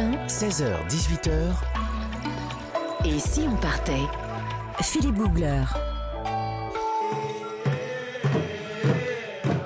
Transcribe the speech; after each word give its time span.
1. 0.00 0.26
16h, 0.28 0.64
18h, 0.88 1.30
Et 3.04 3.18
si 3.18 3.46
on 3.46 3.56
partait? 3.56 4.06
Philippe 4.80 5.16
Googler. 5.16 5.64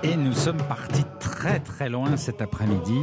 Et 0.02 0.16
nous 0.16 0.32
sommes 0.32 0.62
partis 0.68 1.03
très 1.50 1.60
très 1.60 1.88
loin 1.88 2.16
cet 2.16 2.42
après-midi, 2.42 3.00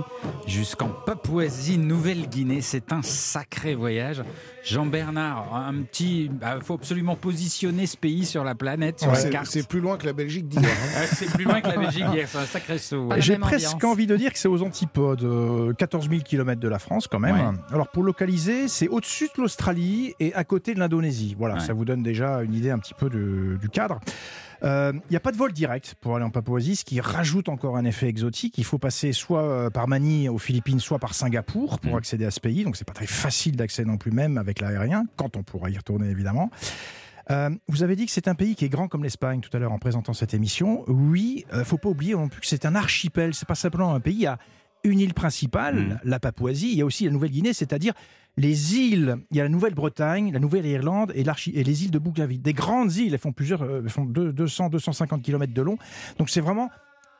jusqu'en 0.47 0.89
Papouasie-Nouvelle-Guinée. 1.05 2.61
C'est 2.61 2.91
un 2.91 3.01
sacré 3.01 3.75
voyage. 3.75 4.23
Jean-Bernard, 4.63 5.55
un 5.55 5.81
petit. 5.81 6.29
Il 6.57 6.63
faut 6.63 6.75
absolument 6.75 7.15
positionner 7.15 7.87
ce 7.87 7.97
pays 7.97 8.25
sur 8.25 8.43
la 8.43 8.53
planète, 8.55 8.99
sur 8.99 9.09
Ouais, 9.09 9.15
la 9.15 9.19
c'est- 9.21 9.29
carte. 9.29 9.47
C'est 9.47 9.67
plus 9.67 9.79
loin 9.79 9.97
que 9.97 10.05
la 10.05 10.13
Belgique 10.13 10.47
d'hier. 10.47 10.63
hein. 10.63 11.01
C'est 11.11 11.31
plus 11.31 11.45
loin 11.45 11.61
que 11.61 11.67
la 11.67 11.77
Belgique 11.77 12.05
hier, 12.13 12.27
c'est 12.27 12.37
un 12.37 12.45
sacré 12.45 12.77
saut. 12.77 13.07
ouais. 13.07 13.21
J'ai 13.21 13.37
presque 13.37 13.73
ambiance. 13.75 13.91
envie 13.91 14.07
de 14.07 14.15
dire 14.15 14.31
que 14.31 14.37
c'est 14.39 14.47
aux 14.47 14.61
antipodes, 14.61 15.23
euh, 15.23 15.73
14 15.73 16.09
000 16.09 16.21
km 16.21 16.59
de 16.59 16.67
la 16.67 16.79
France 16.79 17.07
quand 17.07 17.19
même. 17.19 17.35
Ouais. 17.35 17.55
Alors 17.71 17.87
pour 17.89 18.03
localiser, 18.03 18.67
c'est 18.67 18.87
au-dessus 18.87 19.29
de 19.35 19.41
l'Australie 19.41 20.13
et 20.19 20.33
à 20.33 20.43
côté 20.43 20.73
de 20.73 20.79
l'Indonésie. 20.79 21.35
Voilà, 21.37 21.55
Ouais. 21.55 21.59
ça 21.61 21.73
vous 21.73 21.85
donne 21.85 22.03
déjà 22.03 22.41
une 22.43 22.53
idée 22.53 22.69
un 22.69 22.79
petit 22.79 22.93
peu 22.93 23.09
de- 23.09 23.57
du 23.59 23.69
cadre. 23.69 23.99
Euh, 24.63 24.93
Il 24.93 25.11
n'y 25.11 25.17
a 25.17 25.19
pas 25.19 25.31
de 25.31 25.37
vol 25.37 25.51
direct 25.53 25.95
pour 26.01 26.15
aller 26.15 26.25
en 26.25 26.29
Papouasie, 26.29 26.75
ce 26.75 26.85
qui 26.85 26.99
rajoute 27.01 27.49
encore 27.49 27.77
un 27.77 27.85
effet 27.85 28.07
exotique. 28.07 28.57
Il 28.57 28.63
faut 28.63 28.77
passer 28.77 29.11
soit 29.11 29.41
euh, 29.43 29.69
par 29.69 29.87
Manille 29.87 30.29
aux 30.29 30.37
Philippines, 30.37 30.79
soit 30.79 30.99
par 30.99 31.13
Singapour 31.15 31.79
pour 31.79 31.93
Mm. 31.93 31.97
accéder 31.97 32.25
à 32.25 32.31
ce 32.31 32.39
pays. 32.39 32.63
Donc 32.63 32.75
c'est 32.75 32.85
pas 32.85 32.93
très 32.93 33.07
facile 33.07 33.55
d'accès 33.55 33.83
non 33.85 33.97
plus, 33.97 34.11
même 34.11 34.37
avec 34.37 34.59
l'aérien, 34.61 35.05
quand 35.15 35.35
on 35.37 35.43
pourra 35.43 35.69
y 35.71 35.77
retourner 35.77 36.09
évidemment. 36.09 36.51
Euh, 37.29 37.49
vous 37.67 37.81
avez 37.83 37.95
dit 37.95 38.05
que 38.05 38.11
c'est 38.11 38.27
un 38.27 38.35
pays 38.35 38.55
qui 38.55 38.65
est 38.65 38.69
grand 38.69 38.87
comme 38.87 39.03
l'Espagne 39.03 39.39
tout 39.41 39.55
à 39.55 39.59
l'heure 39.59 39.71
en 39.71 39.79
présentant 39.79 40.13
cette 40.13 40.33
émission. 40.33 40.83
Oui, 40.87 41.45
euh, 41.53 41.63
faut 41.63 41.77
pas 41.77 41.89
oublier 41.89 42.13
non 42.13 42.27
plus 42.29 42.41
que 42.41 42.47
c'est 42.47 42.65
un 42.65 42.75
archipel. 42.75 43.33
C'est 43.33 43.47
pas 43.47 43.55
simplement 43.55 43.93
un 43.93 43.99
pays. 43.99 44.15
Il 44.15 44.21
y 44.21 44.27
a 44.27 44.37
une 44.83 44.99
île 44.99 45.13
principale, 45.13 45.75
Mhm. 45.75 45.99
la 46.03 46.19
Papouasie. 46.19 46.71
Il 46.71 46.77
y 46.77 46.81
a 46.81 46.85
aussi 46.85 47.05
la 47.05 47.11
Nouvelle-Guinée, 47.11 47.53
c'est-à-dire 47.53 47.93
les 48.37 48.75
îles. 48.75 49.17
Il 49.31 49.37
y 49.37 49.39
a 49.39 49.43
la 49.43 49.49
Nouvelle-Bretagne, 49.49 50.31
la 50.31 50.39
Nouvelle-Irlande 50.39 51.11
et, 51.15 51.23
les 51.23 51.83
îles 51.83 51.91
de 51.91 51.99
Bougainville. 51.99 52.41
Des 52.41 52.53
grandes 52.53 52.95
îles. 52.95 53.13
Elles 53.13 53.19
font 53.19 53.31
plusieurs, 53.33 53.61
euh, 53.61 53.81
elles 53.83 53.89
font 53.89 54.05
deux- 54.05 54.31
200, 54.31 54.69
250 54.69 55.21
km 55.21 55.53
de 55.53 55.61
long. 55.61 55.77
Donc 56.17 56.29
c'est 56.29 56.41
vraiment 56.41 56.69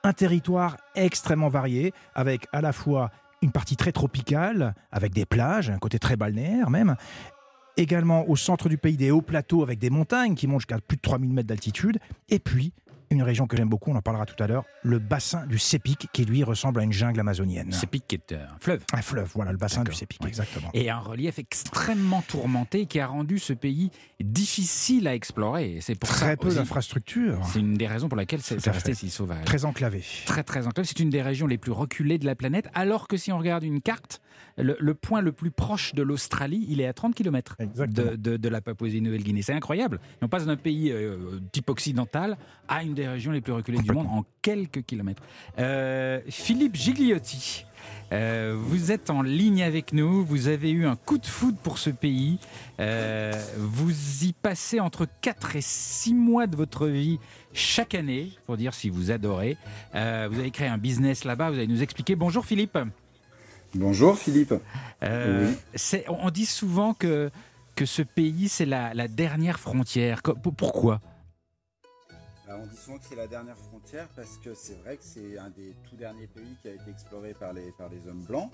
un 0.04 0.14
territoire 0.14 0.78
extrêmement 0.96 1.50
varié, 1.50 1.94
avec 2.16 2.48
à 2.54 2.62
la 2.62 2.74
fois 2.74 3.12
une 3.42 3.52
partie 3.52 3.76
très 3.76 3.92
tropicale, 3.92 4.74
avec 4.92 5.14
des 5.14 5.26
plages, 5.26 5.70
un 5.70 5.80
côté 5.80 6.00
très 6.00 6.16
balnéaire 6.16 6.70
même. 6.70 6.96
Également 7.78 8.28
au 8.30 8.36
centre 8.36 8.68
du 8.68 8.78
pays, 8.78 8.98
des 8.98 9.12
hauts 9.12 9.22
plateaux 9.22 9.64
avec 9.64 9.80
des 9.80 9.90
montagnes 9.90 10.36
qui 10.36 10.48
montent 10.48 10.62
jusqu'à 10.62 10.80
plus 10.80 10.98
de 10.98 11.02
3000 11.02 11.32
mètres 11.32 11.48
d'altitude. 11.48 12.00
Et 12.30 12.40
puis, 12.40 12.74
une 13.12 13.24
région 13.24 13.46
que 13.48 13.56
j'aime 13.58 13.70
beaucoup, 13.70 13.92
on 13.92 13.96
en 13.96 14.02
parlera 14.02 14.26
tout 14.26 14.42
à 14.42 14.48
l'heure, 14.48 14.64
le 14.84 15.00
bassin 15.00 15.46
du 15.46 15.60
Sépic, 15.60 16.08
qui 16.14 16.26
lui 16.26 16.44
ressemble 16.44 16.80
à 16.80 16.84
une 16.84 16.94
jungle 16.94 17.20
amazonienne. 17.20 17.72
C'est 17.72 17.88
Pic 17.88 18.08
qui 18.08 18.16
est 18.16 18.34
un 18.34 18.48
fleuve. 18.60 18.84
Un 18.94 19.02
fleuve, 19.02 19.30
voilà, 19.36 19.52
le 19.52 19.58
bassin 19.58 19.84
du 19.84 19.94
Sépic, 19.94 20.22
ouais. 20.22 20.30
exactement. 20.30 20.70
Et 20.74 20.90
un 20.90 21.00
relief 21.00 21.38
extrêmement 21.40 22.22
tourmenté 22.22 22.86
qui 22.86 23.00
a 23.00 23.08
rendu 23.08 23.38
ce 23.40 23.54
pays 23.54 23.92
difficile 24.22 25.08
à 25.08 25.16
explorer. 25.16 25.80
C'est 25.82 25.96
pour 25.96 26.10
Très 26.10 26.32
ça 26.32 26.38
peu 26.38 26.54
d'infrastructures, 26.54 27.40
C'est 27.52 27.60
une 27.60 27.76
des 27.76 27.88
raisons 27.88 28.08
pour 28.08 28.18
laquelle 28.18 28.42
c'est 28.42 28.66
resté 28.70 28.94
si 28.94 29.10
sauvage. 29.10 29.46
très 29.46 29.66
enclavées. 29.66 30.04
très 30.26 30.44
très 30.44 30.68
enclave. 30.68 30.86
C'est 30.86 31.00
une 31.00 31.10
des 31.10 31.22
régions 31.22 31.48
les 31.48 31.58
plus 31.58 31.72
reculées 31.72 32.18
de 32.18 32.26
la 32.26 32.36
planète, 32.36 32.70
alors 32.74 33.08
que 33.08 33.18
si 33.18 33.32
on 33.32 33.38
regarde 33.38 33.64
une 33.64 33.82
carte, 33.82 34.22
le, 34.58 34.78
le 34.80 34.94
point 34.94 35.22
le 35.22 35.32
plus 35.32 35.52
proche 35.52 35.94
de 35.94 36.02
l'Australie, 36.02 36.66
il 36.70 36.82
est 36.82 36.88
à 36.88 36.94
30 36.94 37.14
km 37.16 37.58
de, 37.60 38.16
de- 38.16 38.38
de 38.38 38.50
la 38.50 38.62
Papouasie-Nouvelle-Guinée. 38.62 39.42
C'est 39.42 39.54
incroyable. 39.54 40.00
Et 40.22 40.26
on 40.26 40.28
passe 40.30 40.46
d'un 40.46 40.56
pays 40.58 40.92
euh, 40.92 41.40
type 41.52 41.70
occidental 41.70 42.38
à 42.68 42.84
une 42.84 42.94
des 43.02 43.08
régions 43.08 43.32
les 43.32 43.42
plus 43.42 43.54
reculées 43.54 43.80
du 43.80 43.92
monde 43.92 44.08
en 44.08 44.24
quelques 44.42 44.84
kilomètres. 44.84 45.24
Euh, 45.60 46.20
Philippe 46.30 46.76
Gigliotti. 46.76 47.66
euh, 48.12 48.56
vous 48.58 48.92
êtes 48.92 49.10
en 49.10 49.22
ligne 49.22 49.64
avec 49.64 49.94
nous, 49.94 50.24
vous 50.26 50.48
avez 50.48 50.70
eu 50.72 50.86
un 50.86 50.96
coup 50.96 51.18
de 51.18 51.26
foudre 51.26 51.58
pour 51.64 51.78
ce 51.78 51.90
pays, 51.90 52.38
Euh, 52.80 53.32
vous 53.58 53.92
y 54.24 54.34
passez 54.34 54.80
entre 54.80 55.08
4 55.22 55.56
et 55.56 55.62
6 55.62 56.14
mois 56.14 56.48
de 56.48 56.56
votre 56.56 56.88
vie 56.88 57.20
chaque 57.54 57.94
année, 57.96 58.32
pour 58.48 58.58
dire 58.58 58.74
si 58.74 58.90
vous 58.90 59.12
adorez. 59.12 59.56
Vous 59.94 60.00
avez 60.40 60.52
créé 60.52 60.68
un 60.68 60.78
business 60.80 61.24
là-bas, 61.24 61.50
vous 61.52 61.58
allez 61.58 61.68
nous 61.68 61.84
expliquer. 61.84 62.16
Bonjour 62.16 62.46
Philippe. 62.46 62.78
Bonjour 63.76 64.18
Philippe. 64.18 64.54
Euh, 65.04 65.52
Oui. 65.94 66.00
on 66.08 66.30
dit 66.30 66.46
souvent 66.46 66.94
que, 66.94 67.30
que 67.76 67.86
ce 67.86 68.02
pays, 68.02 68.50
c'est 68.50 68.66
la, 68.66 68.94
la 68.94 69.08
dernière 69.08 69.60
frontière. 69.60 70.22
Pourquoi? 70.58 71.00
On 72.60 72.66
dit 72.66 72.78
souvent 72.78 72.98
que 72.98 73.06
c'est 73.08 73.16
la 73.16 73.28
dernière 73.28 73.58
frontière 73.58 74.08
parce 74.16 74.38
que 74.38 74.54
c'est 74.54 74.76
vrai 74.76 74.98
que 74.98 75.04
c'est 75.04 75.38
un 75.38 75.50
des 75.50 75.76
tout 75.90 75.96
derniers 75.96 76.28
pays 76.28 76.56
qui 76.62 76.70
a 76.70 76.74
été 76.74 76.90
exploré 76.90 77.34
par 77.34 77.54
les, 77.54 77.72
par 77.78 77.90
les 77.90 78.08
hommes 78.10 78.24
blancs 78.24 78.52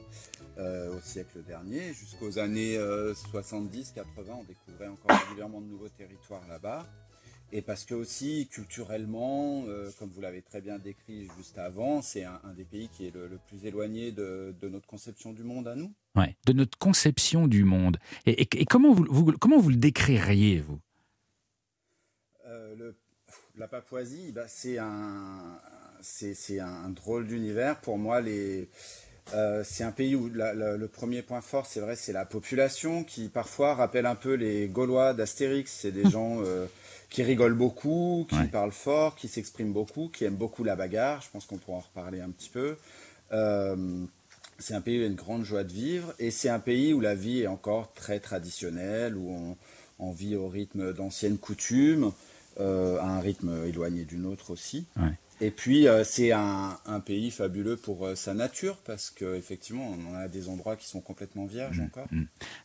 euh, 0.57 0.97
au 0.97 1.01
siècle 1.01 1.43
dernier. 1.45 1.93
Jusqu'aux 1.93 2.39
années 2.39 2.77
70-80, 2.77 4.03
on 4.29 4.43
découvrait 4.43 4.87
encore 4.87 5.17
régulièrement 5.27 5.61
de 5.61 5.67
nouveaux 5.67 5.89
territoires 5.89 6.47
là-bas. 6.47 6.85
Et 7.53 7.61
parce 7.61 7.85
que 7.85 7.95
aussi, 7.95 8.47
culturellement, 8.51 9.63
euh, 9.67 9.89
comme 9.97 10.09
vous 10.09 10.19
l'avez 10.19 10.41
très 10.41 10.59
bien 10.59 10.79
décrit 10.79 11.27
juste 11.37 11.57
avant, 11.57 12.01
c'est 12.01 12.25
un, 12.25 12.41
des 12.57 12.65
pays 12.65 12.89
qui 12.89 13.07
est 13.07 13.13
le, 13.13 13.39
plus 13.47 13.65
éloigné 13.65 14.11
de, 14.11 14.53
notre 14.63 14.87
conception 14.87 15.31
du 15.31 15.43
monde 15.43 15.67
à 15.67 15.75
nous. 15.75 15.93
Ouais, 16.15 16.35
De 16.45 16.51
notre 16.51 16.77
conception 16.77 17.47
du 17.47 17.63
monde. 17.63 17.97
Et, 18.25 18.65
comment, 18.65 18.93
vous, 18.93 19.31
comment 19.39 19.59
vous 19.59 19.69
le 19.69 19.77
décririez, 19.77 20.59
vous? 20.59 20.73
Euh, 20.73 20.86
la 23.57 23.67
Papouasie, 23.67 24.31
bah, 24.33 24.45
c'est 24.47 24.77
un, 24.77 25.59
c'est, 26.01 26.33
c'est 26.33 26.59
un 26.59 26.89
drôle 26.89 27.27
d'univers. 27.27 27.79
Pour 27.81 27.97
moi, 27.97 28.21
les, 28.21 28.67
euh, 29.33 29.63
c'est 29.65 29.83
un 29.83 29.91
pays 29.91 30.15
où 30.15 30.29
la- 30.33 30.53
la- 30.53 30.77
le 30.77 30.87
premier 30.87 31.21
point 31.21 31.41
fort, 31.41 31.65
c'est 31.65 31.79
vrai, 31.79 31.95
c'est 31.95 32.13
la 32.13 32.25
population 32.25 33.03
qui 33.03 33.29
parfois 33.29 33.73
rappelle 33.75 34.05
un 34.05 34.15
peu 34.15 34.33
les 34.33 34.67
Gaulois 34.67 35.13
d'Astérix. 35.13 35.71
C'est 35.71 35.91
des 35.91 36.09
gens 36.09 36.41
euh, 36.43 36.67
qui 37.09 37.23
rigolent 37.23 37.55
beaucoup, 37.57 38.27
qui 38.29 38.35
Ouais. 38.35 38.47
parlent 38.47 38.71
fort, 38.71 39.15
qui 39.15 39.27
s'expriment 39.27 39.73
beaucoup, 39.73 40.09
qui 40.09 40.25
aiment 40.25 40.35
beaucoup 40.35 40.63
la 40.63 40.75
bagarre. 40.75 41.21
Je 41.21 41.29
pense 41.31 41.45
qu'on 41.45 41.57
pourra 41.57 41.77
en 41.77 41.81
reparler 41.81 42.21
un 42.21 42.29
petit 42.29 42.49
peu. 42.49 42.77
Euh, 43.31 44.05
c'est 44.59 44.73
un 44.73 44.81
pays 44.81 44.95
où 44.97 44.99
il 44.99 45.03
y 45.03 45.05
a 45.05 45.09
une 45.09 45.15
grande 45.15 45.43
joie 45.43 45.63
de 45.63 45.71
vivre 45.73 46.13
et 46.19 46.31
c'est 46.31 46.49
un 46.49 46.59
pays 46.59 46.93
où 46.93 46.99
la 47.01 47.13
vie 47.15 47.41
est 47.41 47.47
encore 47.47 47.93
très 47.93 48.19
traditionnelle, 48.19 49.15
où 49.15 49.29
on, 49.29 49.57
on 49.99 50.11
vit 50.11 50.35
au 50.35 50.47
rythme 50.47 50.93
d'anciennes 50.93 51.37
coutumes, 51.37 52.11
euh, 52.59 52.99
à 52.99 53.05
un 53.05 53.19
rythme 53.19 53.65
éloigné 53.65 54.05
du 54.05 54.17
nôtre 54.17 54.51
aussi. 54.51 54.85
Ouais. 54.97 55.11
Et 55.39 55.51
puis 55.51 55.87
euh, 55.87 56.03
c'est 56.03 56.31
un, 56.31 56.79
un 56.87 56.99
pays 56.99 57.29
fabuleux 57.29 57.77
pour 57.77 58.07
euh, 58.07 58.15
sa 58.15 58.33
nature 58.33 58.77
parce 58.77 59.11
qu'effectivement 59.11 59.87
on 59.87 60.15
a 60.15 60.27
des 60.27 60.49
endroits 60.49 60.75
qui 60.75 60.87
sont 60.87 60.99
complètement 60.99 61.45
vierges 61.45 61.79
encore. 61.79 62.07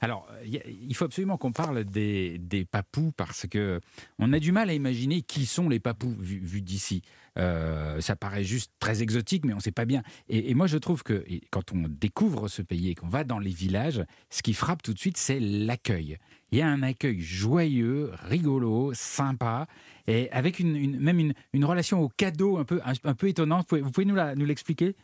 Alors, 0.00 0.26
euh, 0.32 0.46
y 0.46 0.56
a- 0.56 0.62
il 0.66 0.94
faut 0.96 1.04
absolument 1.04 1.36
qu'on 1.36 1.52
parle 1.52 1.84
des, 1.84 2.38
des 2.38 2.64
papous 2.64 3.12
parce 3.14 3.46
que 3.46 3.78
on 4.18 4.32
a 4.32 4.38
du 4.38 4.52
mal 4.52 4.70
à 4.70 4.72
imaginer 4.72 5.20
qui 5.20 5.44
sont 5.44 5.68
les 5.68 5.80
papous 5.80 6.14
vus 6.18 6.40
vus 6.42 6.62
d'ici. 6.62 7.02
Euh, 7.38 8.00
ça 8.00 8.16
paraît 8.16 8.44
juste 8.44 8.72
très 8.78 9.02
exotique, 9.02 9.44
mais 9.44 9.52
on 9.52 9.56
ne 9.56 9.62
sait 9.62 9.70
pas 9.70 9.84
bien. 9.86 10.02
Et, 10.30 10.50
et 10.50 10.54
moi, 10.54 10.66
je 10.66 10.78
trouve 10.78 11.02
que 11.02 11.24
quand 11.50 11.72
on 11.72 11.88
découvre 11.88 12.48
ce 12.48 12.62
pays 12.62 12.88
et 12.90 12.94
qu'on 12.94 13.08
va 13.08 13.24
dans 13.24 13.38
les 13.38 13.50
villages, 13.50 14.02
ce 14.30 14.42
qui 14.42 14.52
frappe 14.54 14.82
tout 14.82 14.92
de 14.94 14.98
suite, 14.98 15.16
c'est 15.18 15.40
l'accueil. 15.40 16.18
Il 16.52 16.58
y 16.58 16.62
a 16.62 16.68
un 16.68 16.82
accueil 16.82 17.20
joyeux, 17.20 18.10
rigolo, 18.28 18.92
sympa, 18.94 19.66
et 20.06 20.30
avec 20.32 20.58
une, 20.58 20.76
une- 20.76 21.00
même 21.00 21.18
une, 21.18 21.34
une 21.54 21.64
relation 21.64 22.00
au 22.02 22.08
cadeau 22.10 22.58
un 22.58 22.64
peu, 22.64 22.80
un, 22.84 22.92
un 23.04 23.14
peu 23.14 23.28
étonnante. 23.28 23.62
Vous 23.62 23.66
pouvez, 23.68 23.80
vous 23.80 23.90
pouvez 23.90 24.06
nous 24.06 24.14
la- 24.14 24.34
nous 24.34 24.44
l'expliquer? 24.44 24.94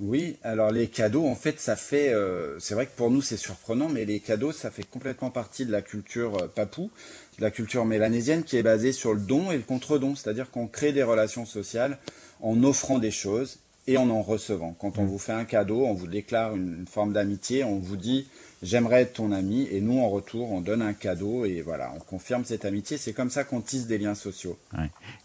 Oui, 0.00 0.36
alors 0.44 0.70
les 0.70 0.86
cadeaux, 0.86 1.26
en 1.26 1.34
fait, 1.34 1.58
ça 1.58 1.74
fait. 1.74 2.12
euh, 2.14 2.60
c'est 2.60 2.74
vrai 2.74 2.86
que 2.86 2.96
pour 2.96 3.10
nous, 3.10 3.20
c'est 3.20 3.36
surprenant, 3.36 3.88
mais 3.88 4.04
les 4.04 4.20
cadeaux, 4.20 4.52
ça 4.52 4.70
fait 4.70 4.88
complètement 4.88 5.30
partie 5.32 5.66
de 5.66 5.72
la 5.72 5.82
culture 5.82 6.36
euh, 6.36 6.46
papou, 6.46 6.92
de 7.38 7.42
la 7.42 7.50
culture 7.50 7.84
mélanésienne 7.84 8.44
qui 8.44 8.56
est 8.56 8.62
basée 8.62 8.92
sur 8.92 9.12
le 9.12 9.20
don 9.20 9.50
et 9.50 9.56
le 9.56 9.64
contre-don. 9.64 10.14
C'est-à-dire 10.14 10.52
qu'on 10.52 10.68
crée 10.68 10.92
des 10.92 11.02
relations 11.02 11.44
sociales 11.46 11.98
en 12.40 12.62
offrant 12.62 13.00
des 13.00 13.10
choses 13.10 13.58
et 13.88 13.96
en 13.96 14.08
en 14.10 14.22
recevant. 14.22 14.76
Quand 14.78 14.98
on 14.98 15.04
vous 15.04 15.18
fait 15.18 15.32
un 15.32 15.44
cadeau, 15.44 15.84
on 15.84 15.94
vous 15.94 16.06
déclare 16.06 16.54
une 16.54 16.86
forme 16.86 17.12
d'amitié, 17.12 17.64
on 17.64 17.80
vous 17.80 17.96
dit 17.96 18.28
j'aimerais 18.62 19.02
être 19.02 19.14
ton 19.14 19.32
ami, 19.32 19.68
et 19.70 19.80
nous, 19.80 19.98
en 20.00 20.08
retour, 20.08 20.52
on 20.52 20.60
donne 20.60 20.82
un 20.82 20.92
cadeau 20.92 21.44
et 21.44 21.60
voilà, 21.60 21.92
on 21.96 22.00
confirme 22.00 22.44
cette 22.44 22.64
amitié. 22.64 22.96
C'est 22.96 23.12
comme 23.12 23.30
ça 23.30 23.44
qu'on 23.44 23.60
tisse 23.60 23.86
des 23.86 23.98
liens 23.98 24.14
sociaux. 24.14 24.58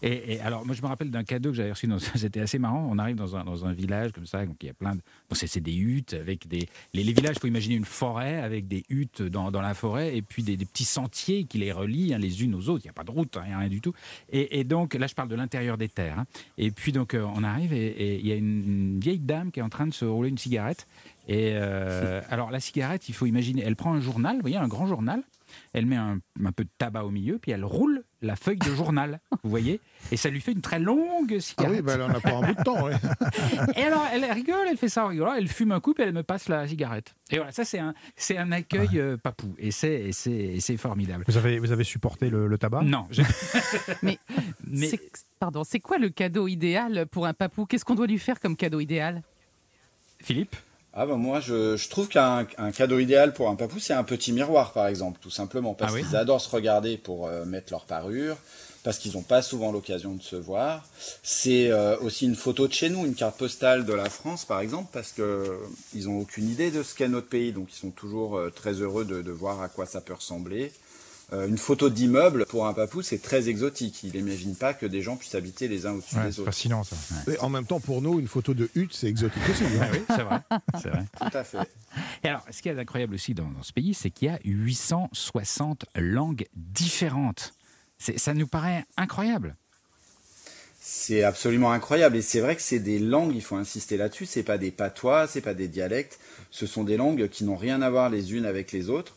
Et, 0.02 0.40
alors, 0.40 0.64
moi, 0.64 0.74
je 0.74 0.82
me 0.82 0.86
rappelle 0.86 1.10
d'un 1.10 1.24
cadeau 1.24 1.50
que 1.50 1.56
j'avais 1.56 1.72
reçu. 1.72 1.88
C'était 2.14 2.40
assez 2.40 2.58
marrant. 2.58 2.88
On 2.90 2.98
arrive 2.98 3.16
dans 3.16 3.36
un, 3.36 3.44
dans 3.44 3.66
un 3.66 3.72
village 3.72 4.12
comme 4.12 4.26
ça, 4.26 4.44
donc 4.44 4.56
il 4.62 4.66
y 4.66 4.70
a 4.70 4.74
plein 4.74 4.94
de. 4.94 5.00
Bon, 5.28 5.34
c'est 5.34 5.60
des 5.60 5.74
huttes 5.74 6.14
avec 6.14 6.48
des. 6.48 6.68
Les, 6.92 7.02
les 7.04 7.12
villages, 7.12 7.36
il 7.36 7.40
faut 7.40 7.46
imaginer 7.46 7.74
une 7.74 7.84
forêt 7.84 8.40
avec 8.40 8.68
des 8.68 8.84
huttes 8.88 9.22
dans, 9.22 9.50
dans 9.50 9.60
la 9.60 9.74
forêt 9.74 10.16
et 10.16 10.22
puis 10.22 10.42
des, 10.42 10.56
petits 10.56 10.84
sentiers 10.84 11.44
qui 11.44 11.58
les 11.58 11.72
relient 11.72 12.14
hein, 12.14 12.18
les 12.18 12.42
unes 12.42 12.54
aux 12.54 12.68
autres. 12.68 12.84
Il 12.84 12.86
n'y 12.86 12.90
a 12.90 12.94
pas 12.94 13.04
de 13.04 13.10
route, 13.10 13.36
hein, 13.36 13.42
il 13.44 13.48
n'y 13.48 13.54
a 13.54 13.58
rien 13.58 13.68
du 13.68 13.80
tout. 13.80 13.92
Et, 14.32 14.64
donc, 14.64 14.94
là, 14.94 15.06
je 15.06 15.14
parle 15.14 15.28
de 15.28 15.36
l'intérieur 15.36 15.76
des 15.76 15.88
terres. 15.88 16.18
hein. 16.18 16.26
Et 16.58 16.70
puis, 16.70 16.92
donc, 16.92 17.14
euh, 17.14 17.24
on 17.34 17.44
arrive 17.44 17.72
et 17.72 18.18
il 18.18 18.26
y 18.26 18.32
a 18.32 18.36
une 18.36 18.98
vieille 19.00 19.18
dame 19.18 19.50
qui 19.52 19.60
est 19.60 19.62
en 19.62 19.68
train 19.68 19.86
de 19.86 19.94
se 19.94 20.04
rouler 20.04 20.28
une 20.28 20.38
cigarette. 20.38 20.86
Et 21.26 21.52
euh, 21.54 22.20
alors, 22.30 22.50
la 22.50 22.60
cigarette, 22.60 23.08
il 23.08 23.14
faut 23.14 23.26
imaginer, 23.26 23.62
elle 23.64 23.76
prend 23.76 23.94
un 23.94 24.00
journal, 24.00 24.36
vous 24.36 24.42
voyez, 24.42 24.56
un 24.58 24.68
grand 24.68 24.86
journal. 24.86 25.22
Elle 25.72 25.86
met 25.86 25.94
un, 25.96 26.18
un 26.44 26.52
peu 26.52 26.64
de 26.64 26.68
tabac 26.78 27.04
au 27.04 27.10
milieu, 27.10 27.38
puis 27.38 27.52
elle 27.52 27.64
roule 27.64 28.02
la 28.22 28.34
feuille 28.34 28.58
de 28.58 28.74
journal, 28.74 29.20
vous 29.44 29.50
voyez 29.50 29.80
Et 30.10 30.16
ça 30.16 30.28
lui 30.28 30.40
fait 30.40 30.50
une 30.50 30.60
très 30.62 30.80
longue 30.80 31.32
Ah 31.36 31.40
cigarette. 31.40 31.72
oui, 31.76 31.80
bah, 31.82 31.92
elle 31.94 32.02
en 32.02 32.08
a 32.10 32.18
pour 32.20 32.36
un 32.42 32.48
bout 32.48 32.54
de 32.58 32.62
temps. 32.64 32.84
ouais. 32.84 32.94
Et 33.76 33.82
alors, 33.84 34.04
elle 34.12 34.24
rigole, 34.32 34.66
elle 34.68 34.76
fait 34.76 34.88
ça 34.88 35.04
en 35.04 35.08
rigolant, 35.08 35.32
elle 35.34 35.46
fume 35.46 35.70
un 35.70 35.78
coup, 35.78 35.94
puis 35.94 36.02
elle 36.02 36.12
me 36.12 36.24
passe 36.24 36.48
la 36.48 36.66
cigarette. 36.66 37.14
Et 37.30 37.36
voilà, 37.36 37.52
ça, 37.52 37.64
c'est 37.64 37.78
un, 37.78 37.94
c'est 38.16 38.36
un 38.36 38.50
accueil 38.50 38.88
euh, 38.98 39.16
papou. 39.16 39.54
Et 39.58 39.70
c'est, 39.70 39.94
et 39.94 40.12
c'est, 40.12 40.32
et 40.32 40.60
c'est 40.60 40.76
formidable. 40.76 41.24
Vous 41.28 41.36
avez, 41.36 41.60
vous 41.60 41.70
avez 41.70 41.84
supporté 41.84 42.30
le, 42.30 42.48
le 42.48 42.58
tabac? 42.58 42.82
Non, 42.82 43.06
je- 43.12 43.22
Mais, 44.02 44.18
mais 44.66 44.88
c'est- 44.88 45.00
pardon, 45.38 45.62
c'est 45.62 45.80
quoi 45.80 45.98
le 45.98 46.08
cadeau 46.08 46.48
idéal 46.48 47.06
pour 47.06 47.26
un 47.26 47.34
papou? 47.34 47.64
Qu'est-ce 47.64 47.84
qu'on 47.84 47.94
doit 47.94 48.08
lui 48.08 48.18
faire 48.18 48.40
comme 48.40 48.56
cadeau 48.56 48.80
idéal? 48.80 49.22
Philippe? 50.20 50.56
Ah 50.96 51.06
bah 51.06 51.16
moi 51.16 51.40
je, 51.40 51.76
je 51.76 51.88
trouve 51.88 52.06
qu'un 52.08 52.46
un 52.56 52.70
cadeau 52.70 53.00
idéal 53.00 53.34
pour 53.34 53.48
un 53.48 53.56
papou 53.56 53.80
c'est 53.80 53.94
un 53.94 54.04
petit 54.04 54.32
miroir 54.32 54.72
par 54.72 54.86
exemple 54.86 55.18
tout 55.20 55.30
simplement 55.30 55.74
parce 55.74 55.92
Ah 55.92 55.96
oui 55.96 56.02
qu'ils 56.04 56.16
adorent 56.16 56.40
se 56.40 56.48
regarder 56.50 56.96
pour 56.96 57.26
euh, 57.26 57.44
mettre 57.44 57.72
leur 57.72 57.84
parure 57.84 58.36
parce 58.84 58.98
qu'ils 58.98 59.14
n'ont 59.14 59.22
pas 59.22 59.40
souvent 59.40 59.72
l'occasion 59.72 60.12
de 60.12 60.22
se 60.22 60.36
voir. 60.36 60.86
C'est 61.22 61.70
euh, 61.70 61.96
aussi 62.00 62.26
une 62.26 62.34
photo 62.36 62.68
de 62.68 62.72
chez 62.74 62.90
nous, 62.90 63.06
une 63.06 63.14
carte 63.14 63.38
postale 63.38 63.86
de 63.86 63.94
la 63.94 64.10
France 64.10 64.44
par 64.44 64.60
exemple 64.60 64.90
parce 64.92 65.10
que 65.12 65.22
euh, 65.22 65.56
ils 65.94 66.08
ont 66.08 66.18
aucune 66.20 66.48
idée 66.50 66.70
de 66.70 66.82
ce 66.82 66.94
qu'est 66.94 67.08
notre 67.08 67.28
pays 67.28 67.50
donc 67.52 67.68
ils 67.72 67.78
sont 67.78 67.90
toujours 67.90 68.36
euh, 68.36 68.50
très 68.50 68.74
heureux 68.74 69.04
de, 69.06 69.22
de 69.22 69.32
voir 69.32 69.62
à 69.62 69.68
quoi 69.68 69.86
ça 69.86 70.00
peut 70.00 70.14
ressembler. 70.14 70.70
Euh, 71.32 71.48
une 71.48 71.56
photo 71.56 71.88
d'immeuble 71.88 72.44
pour 72.46 72.66
un 72.66 72.74
papou 72.74 73.00
c'est 73.00 73.18
très 73.22 73.48
exotique. 73.48 74.02
Il 74.04 74.12
n'imagine 74.12 74.54
pas 74.54 74.74
que 74.74 74.84
des 74.84 75.00
gens 75.00 75.16
puissent 75.16 75.34
habiter 75.34 75.68
les 75.68 75.86
uns 75.86 75.92
au-dessus 75.92 76.16
Ouais, 76.16 76.26
des 76.26 76.32
C'est 76.32 76.40
autres. 76.40 76.50
fascinant 76.50 76.84
ça. 76.84 76.96
Mais 77.26 77.38
en 77.38 77.48
même 77.48 77.64
temps, 77.64 77.80
pour 77.80 78.02
nous, 78.02 78.20
une 78.20 78.28
photo 78.28 78.52
de 78.52 78.68
hutte, 78.74 78.92
c'est 78.94 79.06
exotique 79.08 79.42
aussi. 79.50 79.64
hein. 79.64 79.88
Oui, 79.92 80.00
c'est 80.08 80.22
vrai. 80.22 80.40
c'est 80.82 80.88
vrai. 80.90 81.04
Tout 81.18 81.36
à 81.38 81.42
fait. 81.44 81.58
Et 82.22 82.28
alors, 82.28 82.44
ce 82.50 82.60
qui 82.60 82.68
est 82.68 82.78
incroyable 82.78 83.14
aussi 83.14 83.32
dans, 83.32 83.48
dans 83.50 83.62
ce 83.62 83.72
pays, 83.72 83.94
c'est 83.94 84.10
qu'il 84.10 84.28
y 84.28 84.30
a 84.30 84.38
860 84.44 85.86
langues 85.96 86.46
différentes. 86.54 87.54
C'est- 87.98 88.18
ça 88.18 88.34
nous 88.34 88.46
paraît 88.46 88.84
incroyable. 88.98 89.56
C'est 90.86 91.22
absolument 91.24 91.72
incroyable 91.72 92.16
et 92.16 92.22
c'est 92.22 92.40
vrai 92.40 92.54
que 92.54 92.60
c'est 92.62 92.78
des 92.78 92.98
langues, 92.98 93.32
il 93.34 93.40
faut 93.42 93.56
insister 93.56 93.96
là-dessus, 93.96 94.26
c'est 94.26 94.42
pas 94.42 94.58
des 94.58 94.70
patois, 94.70 95.26
c'est 95.26 95.40
pas 95.40 95.54
des 95.54 95.68
dialectes, 95.68 96.18
ce 96.50 96.66
sont 96.66 96.84
des 96.84 96.98
langues 96.98 97.28
qui 97.28 97.44
n'ont 97.44 97.56
rien 97.56 97.80
à 97.80 97.88
voir 97.88 98.10
les 98.10 98.34
unes 98.34 98.44
avec 98.44 98.70
les 98.70 98.90
autres 98.90 99.16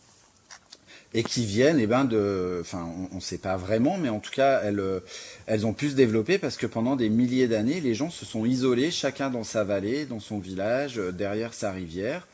et 1.14 1.24
qui 1.24 1.46
viennent 1.46 1.80
eh 1.80 1.88
ben 1.88 2.06
de 2.06 2.60
enfin 2.62 2.88
on 3.12 3.16
ne 3.16 3.22
sait 3.22 3.38
pas 3.38 3.58
vraiment 3.58 3.98
mais 3.98 4.10
en 4.10 4.20
tout 4.20 4.32
cas 4.32 4.62
elles 4.64 4.80
euh, 4.80 5.00
elles 5.46 5.66
ont 5.66 5.74
pu 5.74 5.90
se 5.90 5.96
développer 5.96 6.38
parce 6.38 6.58
que 6.58 6.68
pendant 6.68 6.96
des 6.96 7.10
milliers 7.10 7.48
d'années 7.48 7.80
les 7.82 7.94
gens 7.96 8.10
se 8.10 8.26
sont 8.26 8.46
isolés 8.46 8.92
chacun 8.92 9.30
dans 9.30 9.44
sa 9.46 9.64
vallée, 9.64 10.06
dans 10.06 10.20
son 10.20 10.40
village, 10.40 11.00
euh, 11.00 11.12
derrière 11.12 11.54
sa 11.54 11.72
rivière. 11.72 12.28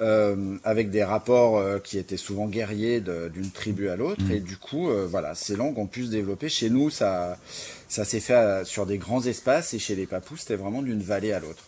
euh, 0.00 0.56
avec 0.64 0.90
des 0.90 1.02
rapports 1.02 1.58
euh, 1.58 1.78
qui 1.80 1.98
étaient 1.98 2.16
souvent 2.16 2.46
guerriers 2.46 3.00
d'une 3.00 3.50
tribu 3.50 3.88
à 3.88 3.96
l'autre. 3.96 4.30
Et 4.30 4.40
du 4.40 4.56
coup 4.56 4.90
euh, 4.90 5.06
voilà 5.10 5.34
ces 5.34 5.56
langues 5.56 5.78
ont 5.78 5.86
pu 5.86 6.04
se 6.04 6.10
développer. 6.10 6.48
Chez 6.48 6.70
nous 6.70 6.90
ça 6.90 7.38
ça 7.88 8.04
s'est 8.04 8.20
fait 8.20 8.64
sur 8.64 8.86
des 8.86 8.98
grands 8.98 9.24
espaces 9.26 9.74
et 9.74 9.78
chez 9.80 9.96
les 9.96 10.06
papous 10.06 10.36
c'était 10.38 10.56
vraiment 10.56 10.82
d'une 10.82 11.02
vallée 11.02 11.32
à 11.32 11.40
l'autre 11.40 11.67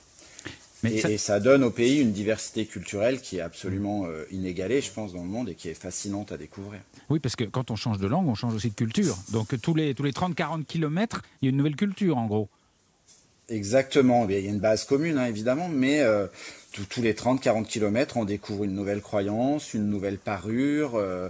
Mais 0.83 0.95
et, 0.95 1.01
ça- 1.01 1.11
et 1.11 1.19
ça 1.19 1.41
donne 1.41 1.63
au 1.65 1.71
pays 1.71 1.99
une 2.01 2.13
diversité 2.13 2.65
culturelle 2.67 3.21
qui 3.21 3.37
est 3.39 3.41
absolument 3.41 4.07
euh, 4.07 4.25
inégalée 4.31 4.81
je 4.81 4.91
pense 4.91 5.13
dans 5.13 5.23
le 5.23 5.29
monde 5.29 5.49
et 5.51 5.55
qui 5.55 5.69
est 5.69 5.75
fascinante 5.75 6.33
à 6.33 6.37
découvrir 6.37 6.81
Oui, 7.11 7.19
parce 7.19 7.37
que 7.37 7.45
quand 7.45 7.71
on 7.71 7.77
change 7.77 7.99
de 7.99 8.07
langue, 8.07 8.29
on 8.29 8.35
change 8.35 8.55
aussi 8.55 8.71
de 8.71 8.75
culture. 8.75 9.17
Donc 9.33 9.61
tous 9.61 9.75
les, 9.75 9.95
tous 9.95 10.03
les 10.05 10.13
30-40 10.13 10.65
kilomètres, 10.65 11.23
il 11.43 11.47
y 11.47 11.49
a 11.49 11.51
une 11.51 11.57
nouvelle 11.57 11.77
culture, 11.77 12.17
en 12.19 12.27
gros. 12.27 12.49
Exactement, 13.51 14.27
il 14.29 14.39
y 14.41 14.47
a 14.47 14.51
une 14.51 14.61
base 14.61 14.85
commune 14.85 15.19
hein, 15.19 15.27
évidemment, 15.27 15.69
mais 15.69 16.01
euh, 16.01 16.27
tous- 16.73 16.85
tous 16.85 17.03
les 17.03 17.15
30-40 17.15 17.67
kilomètres, 17.67 18.17
on 18.17 18.25
découvre 18.25 18.63
une 18.63 18.75
nouvelle 18.75 19.01
croyance, 19.01 19.75
une 19.75 19.89
nouvelle 19.91 20.19
parure, 20.19 20.93
euh, 20.95 21.29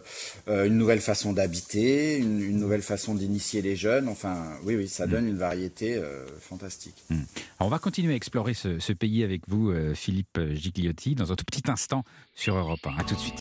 euh, 0.49 0.67
une 0.67 0.77
nouvelle 0.77 1.01
façon 1.01 1.33
d'habiter, 1.33 2.19
une, 2.19 2.43
une 2.43 2.59
nouvelle 2.59 2.83
façon 2.83 3.15
d'initier 3.15 3.63
les 3.63 3.75
jeunes. 3.75 4.07
Enfin, 4.07 4.37
oui, 4.65 4.77
oui, 4.77 4.87
ça 4.87 5.07
donne 5.07 5.27
une 5.27 5.39
variété 5.39 5.95
euh, 5.97 6.27
fantastique. 6.41 7.03
Alors, 7.11 7.21
on 7.61 7.69
va 7.69 7.79
continuer 7.79 8.13
à 8.13 8.17
explorer 8.17 8.53
ce, 8.53 8.79
ce 8.79 8.93
pays 8.93 9.25
avec 9.25 9.41
vous, 9.49 9.71
euh, 9.71 9.95
Philippe 9.95 10.39
Gigliotti, 10.53 11.15
dans 11.15 11.33
un 11.33 11.37
tout 11.37 11.45
petit 11.47 11.71
instant 11.71 12.05
sur 12.35 12.55
Europe 12.55 12.87
1. 12.87 13.01
À 13.01 13.05
tout 13.05 13.15
de 13.15 13.21
suite. 13.21 13.41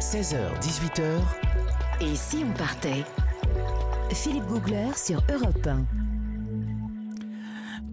16h, 0.00 0.58
18h. 0.60 1.20
Et 2.00 2.16
si 2.16 2.38
on 2.44 2.52
partait? 2.58 3.04
Philippe 4.12 4.46
Googler 4.46 4.88
sur 4.96 5.22
Europe 5.32 5.64
1. 5.66 5.86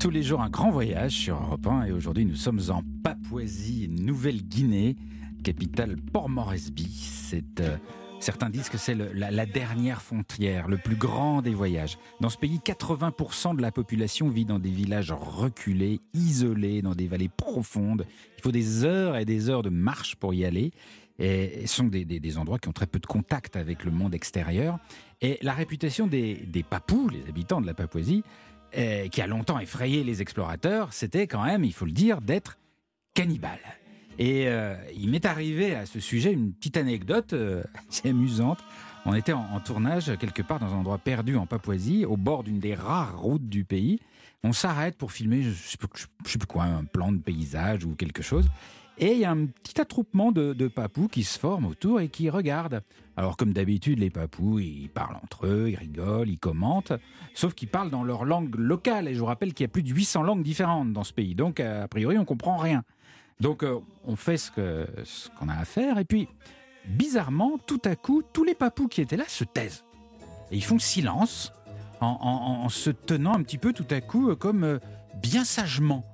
Tous 0.05 0.11
les 0.11 0.21
jours, 0.21 0.41
un 0.43 0.51
grand 0.51 0.69
voyage 0.69 1.13
sur 1.13 1.41
Europe 1.41 1.65
1 1.65 1.85
et 1.85 1.91
aujourd'hui, 1.91 2.25
nous 2.25 2.35
sommes 2.35 2.61
en 2.69 2.83
Papouasie, 3.03 3.87
Nouvelle-Guinée, 3.89 4.97
capitale 5.43 5.95
Port 5.95 6.29
Moresby. 6.29 7.33
Euh, 7.33 7.77
certains 8.19 8.51
disent 8.51 8.69
que 8.69 8.77
c'est 8.77 8.93
la, 8.93 9.45
dernière 9.47 10.03
frontière, 10.03 10.67
le 10.67 10.77
plus 10.77 10.95
grand 10.95 11.41
des 11.41 11.55
voyages. 11.55 11.97
Dans 12.21 12.29
ce 12.29 12.37
pays, 12.37 12.59
80% 12.63 13.55
de 13.55 13.63
la 13.63 13.71
population 13.71 14.29
vit 14.29 14.45
dans 14.45 14.59
des 14.59 14.69
villages 14.69 15.11
reculés, 15.11 16.01
isolés, 16.13 16.83
dans 16.83 16.93
des 16.93 17.07
vallées 17.07 17.31
profondes. 17.35 18.05
Il 18.37 18.43
faut 18.43 18.51
des 18.51 18.83
heures 18.83 19.17
et 19.17 19.25
des 19.25 19.49
heures 19.49 19.63
de 19.63 19.71
marche 19.71 20.17
pour 20.17 20.35
y 20.35 20.45
aller. 20.45 20.69
Et 21.17 21.65
ce 21.65 21.77
sont 21.77 21.85
des, 21.85 22.37
endroits 22.37 22.59
qui 22.59 22.67
ont 22.67 22.73
très 22.73 22.85
peu 22.85 22.99
de 22.99 23.07
contact 23.07 23.55
avec 23.55 23.83
le 23.83 23.89
monde 23.89 24.13
extérieur. 24.13 24.77
Et 25.21 25.39
la 25.41 25.53
réputation 25.53 26.05
des 26.05 26.65
Papous, 26.69 27.09
les 27.09 27.27
habitants 27.27 27.59
de 27.59 27.65
la 27.65 27.73
Papouasie, 27.73 28.23
euh, 28.77 29.07
qui 29.07 29.22
a 29.22 29.27
longtemps 29.27 29.60
effrayé 29.60 30.04
les 30.04 30.22
explorateurs, 30.22 30.92
c'était 30.92 31.27
quand 31.27 31.44
même, 31.44 31.63
il 31.63 31.74
faut 31.74 31.86
le 31.86 31.92
dire, 31.92 32.22
d'être 32.22 32.57
cannibale. 33.13 33.60
Et 34.18 34.48
euh, 34.48 34.75
il 34.95 35.10
m'est 35.10 35.25
arrivé 35.25 35.75
à 35.75 35.86
ce 35.86 36.00
sujet 36.00 36.33
une 36.33 36.54
petite 36.54 36.77
anecdote 36.77 37.33
euh, 37.33 37.63
assez 37.89 38.10
amusante. 38.10 38.60
On 39.06 39.13
était 39.13 39.33
en, 39.33 39.60
tournage 39.60 40.18
quelque 40.18 40.42
part 40.42 40.60
dans 40.60 40.74
un 40.74 40.77
endroit 40.77 40.98
perdu 40.98 41.38
en 41.38 41.45
Papouasie, 41.45 42.06
au 42.06 42.18
bord 42.18 42.44
d'une 42.44 42.60
des 42.60 42.74
rares 42.74 43.18
routes 43.18 43.48
du 43.48 43.63
pays. 43.63 44.00
On 44.44 44.51
s'arrête 44.51 44.98
pour 44.98 45.12
filmer, 45.12 45.44
je 45.44 45.51
je 45.51 45.69
sais 45.69 45.77
plus 46.38 46.48
quoi, 46.48 46.63
un 46.63 46.86
plan 46.86 47.12
de 47.12 47.19
paysage 47.19 47.86
ou 47.86 47.95
quelque 47.95 48.24
chose. 48.24 48.48
Et 48.97 49.12
il 49.12 49.19
y 49.19 49.25
a 49.25 49.31
un 49.31 49.47
petit 49.47 49.81
attroupement 49.81 50.31
de, 50.31 50.68
papous 50.68 51.09
qui 51.09 51.24
se 51.24 51.38
forment 51.38 51.65
autour 51.65 52.00
et 52.00 52.07
qui 52.07 52.30
regardent. 52.30 52.81
Alors 53.18 53.36
comme 53.36 53.53
d'habitude, 53.53 54.00
les 54.00 54.09
papous, 54.09 54.59
ils 54.59 54.89
parlent 54.89 55.18
entre 55.21 55.47
eux, 55.47 55.69
ils 55.69 55.75
rigolent, 55.75 56.30
ils 56.30 56.39
commentent, 56.39 56.94
sauf 57.33 57.53
qu'ils 57.53 57.68
parlent 57.68 57.89
dans 57.89 58.03
leur 58.03 58.25
langue 58.25 58.56
locale. 58.56 59.07
Et 59.07 59.13
je 59.13 59.19
vous 59.19 59.25
rappelle 59.25 59.53
qu'il 59.53 59.65
y 59.65 59.69
a 59.69 59.69
plus 59.69 59.83
de 59.83 59.89
800 59.89 60.24
langues 60.24 60.44
différentes 60.44 60.94
dans 60.94 61.03
ce 61.03 61.13
pays. 61.13 61.36
Donc 61.36 61.59
euh, 61.59 61.83
a 61.83 61.88
priori, 61.88 62.18
on 62.18 62.25
comprend 62.25 62.57
rien. 62.57 62.83
Donc 63.42 63.63
euh, 63.63 63.80
on 64.06 64.15
fait 64.15 64.38
ce 64.38 64.50
qu'on 64.51 65.50
a 65.50 65.53
à 65.53 65.65
faire. 65.65 65.98
Et 65.98 66.06
puis, 66.06 66.30
bizarrement, 66.88 67.57
tout 67.65 67.81
à 67.86 67.95
coup, 67.95 68.24
tous 68.33 68.44
les 68.45 68.56
papous 68.56 68.88
qui 68.88 69.01
étaient 69.01 69.18
là 69.18 69.25
se 69.27 69.44
taisent. 69.44 69.83
Et 70.51 70.57
ils 70.57 70.63
font 70.63 70.80
silence 70.80 71.51
en, 72.01 72.69
se 72.69 72.91
tenant 72.91 73.33
un 73.33 73.41
petit 73.41 73.57
peu 73.57 73.74
tout 73.74 73.88
à 73.89 74.00
coup 74.00 74.30
euh, 74.30 74.36
comme 74.36 74.80
bien 75.21 75.44
sagement. 75.44 76.06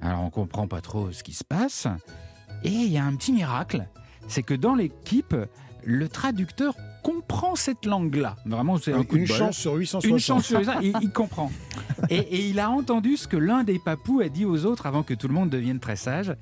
Alors 0.00 0.22
on 0.22 0.30
comprend 0.30 0.66
pas 0.66 0.80
trop 0.80 1.12
ce 1.12 1.22
qui 1.22 1.32
se 1.32 1.44
passe. 1.44 1.86
Et 2.64 2.70
il 2.70 2.92
y 2.92 2.98
a 2.98 3.04
un 3.04 3.14
petit 3.16 3.32
miracle, 3.32 3.86
c'est 4.28 4.42
que 4.42 4.54
dans 4.54 4.74
l'équipe, 4.74 5.34
le 5.84 6.08
traducteur 6.08 6.76
comprend 7.02 7.56
cette 7.56 7.84
langue-là. 7.84 8.36
Vraiment, 8.46 8.78
c'est 8.78 8.92
un 8.92 9.02
coup 9.02 9.16
Une 9.16 9.22
de 9.22 9.28
chance 9.28 9.56
sur 9.56 9.74
860. 9.74 10.04
Une 10.10 10.18
chance 10.20 10.46
sur 10.46 10.60
les 10.60 10.68
uns, 10.68 10.80
il, 10.80 10.92
il 11.02 11.10
comprend. 11.10 11.50
Et, 12.08 12.18
et 12.18 12.46
il 12.48 12.60
a 12.60 12.70
entendu 12.70 13.16
ce 13.16 13.26
que 13.26 13.36
l'un 13.36 13.64
des 13.64 13.78
papous 13.80 14.20
a 14.20 14.28
dit 14.28 14.44
aux 14.44 14.64
autres 14.64 14.86
avant 14.86 15.02
que 15.02 15.14
tout 15.14 15.26
le 15.28 15.34
monde 15.34 15.50
devienne 15.50 15.80
très 15.80 15.96
sage. 15.96 16.34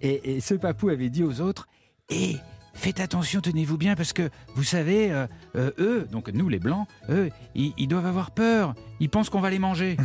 Et, 0.00 0.36
et 0.36 0.40
ce 0.40 0.54
papou 0.54 0.88
avait 0.90 1.10
dit 1.10 1.24
aux 1.24 1.40
autres 1.40 1.66
Et 2.08 2.36
faites 2.74 3.00
attention, 3.00 3.40
tenez-vous 3.40 3.78
bien, 3.78 3.94
parce 3.94 4.12
que 4.12 4.28
vous 4.54 4.64
savez, 4.64 5.10
euh, 5.10 5.26
euh, 5.56 5.70
eux, 5.78 6.06
donc 6.10 6.28
nous 6.28 6.48
les 6.48 6.58
blancs, 6.58 6.86
eux, 7.08 7.30
ils, 7.54 7.72
ils 7.78 7.88
doivent 7.88 8.06
avoir 8.06 8.30
peur. 8.32 8.74
Ils 9.00 9.08
pensent 9.10 9.28
qu'on 9.28 9.40
va 9.40 9.50
les 9.50 9.58
manger. 9.58 9.96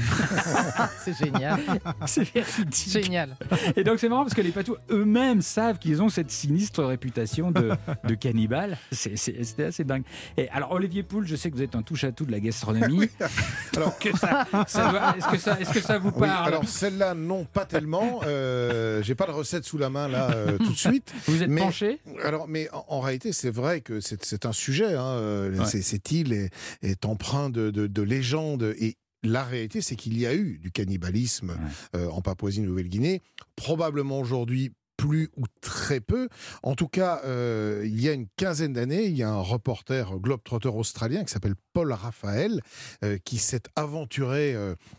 C'est 1.03 1.15
génial. 1.17 1.59
C'est 2.05 2.23
véridique. 2.33 2.89
génial. 2.89 3.37
Et 3.75 3.83
donc 3.83 3.99
c'est 3.99 4.09
marrant 4.09 4.23
parce 4.23 4.33
que 4.33 4.41
les 4.41 4.51
patous 4.51 4.75
eux-mêmes 4.89 5.41
savent 5.41 5.77
qu'ils 5.77 6.01
ont 6.01 6.09
cette 6.09 6.31
sinistre 6.31 6.83
réputation 6.83 7.51
de, 7.51 7.71
de 8.03 8.15
cannibales. 8.15 8.77
C'est- 8.91 9.15
c'est- 9.15 9.43
C'était 9.43 9.65
assez 9.65 9.83
dingue. 9.83 10.03
Et 10.37 10.49
alors 10.49 10.71
Olivier 10.71 11.03
Poul, 11.03 11.27
je 11.27 11.35
sais 11.35 11.49
que 11.51 11.55
vous 11.55 11.61
êtes 11.61 11.75
un 11.75 11.81
touche-à-tout 11.83 12.25
de 12.25 12.31
la 12.31 12.39
gastronomie. 12.39 13.09
Alors- 13.75 13.97
Que 13.99 14.15
ça- 14.17 14.45
ça 14.67 15.15
Est-ce 15.17 15.27
que, 15.27 15.37
ça, 15.37 15.59
est-ce 15.59 15.71
que 15.73 15.81
ça 15.81 15.97
vous 15.99 16.09
Oui, 16.15 16.27
parle 16.27 16.47
alors 16.47 16.67
celle-là, 16.67 17.13
non, 17.13 17.45
pas 17.45 17.65
tellement. 17.65 18.21
Euh, 18.25 19.01
J'ai 19.03 19.15
pas 19.15 19.25
de 19.27 19.31
recette 19.31 19.65
sous 19.65 19.77
la 19.77 19.89
main 19.89 20.07
là 20.07 20.31
euh, 20.31 20.57
tout 20.57 20.71
de 20.71 20.77
suite. 20.77 21.13
Vous 21.27 21.41
êtes 21.43 21.49
mais- 21.49 21.61
penché 21.61 21.99
Alors, 22.23 22.47
mais 22.47 22.58
en, 22.73 22.85
en 22.89 22.99
réalité, 22.99 23.31
c'est 23.31 23.49
vrai 23.49 23.79
que 23.81 24.01
c'est 24.01 24.45
un 24.45 24.51
sujet. 24.53 24.95
Hein, 24.95 25.05
euh, 25.05 25.57
Ouais. 25.59 25.65
Cette 25.65 26.11
île 26.11 26.33
est, 26.33 26.49
est 26.81 27.05
empreinte 27.05 27.53
de, 27.53 27.71
de, 27.71 27.87
de 27.87 28.01
légendes 28.01 28.75
et 28.79 28.97
la 29.23 29.43
réalité, 29.43 29.81
c'est 29.81 29.95
qu'il 29.95 30.17
y 30.17 30.25
a 30.25 30.33
eu 30.33 30.59
du 30.59 30.71
cannibalisme 30.71 31.57
euh, 31.95 32.07
en 32.09 32.21
Papouasie-Nouvelle-Guinée. 32.21 33.21
Probablement 33.55 34.19
aujourd'hui 34.19 34.71
plus 34.99 35.29
ou 35.37 35.45
très 35.61 36.01
peu. 36.01 36.27
En 36.61 36.75
tout 36.75 36.89
cas, 36.89 37.21
euh, 37.23 37.83
il 37.85 38.01
y 38.01 38.09
a 38.09 38.11
une 38.11 38.27
quinzaine 38.35 38.73
d'années, 38.73 39.05
il 39.05 39.15
y 39.15 39.23
a 39.23 39.29
un 39.29 39.39
reporter 39.39 40.19
globetrotter 40.19 40.67
australien 40.67 41.23
qui 41.23 41.31
s'appelle 41.31 41.55
Paul 41.71 41.93
Raphaël 41.93 42.59
euh, 43.05 43.17
qui 43.23 43.37
s'est 43.37 43.63
aventuré 43.77 44.55